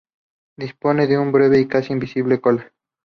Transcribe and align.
Dispone 0.57 1.05
de 1.05 1.19
una 1.19 1.29
breve 1.29 1.59
y 1.59 1.67
casi 1.67 1.93
invisible 1.93 2.41
cola. 2.41 2.71